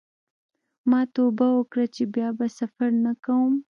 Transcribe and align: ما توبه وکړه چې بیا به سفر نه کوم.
ما 0.89 1.01
توبه 1.15 1.47
وکړه 1.53 1.85
چې 1.95 2.03
بیا 2.13 2.29
به 2.37 2.47
سفر 2.59 2.89
نه 3.05 3.13
کوم. 3.23 3.53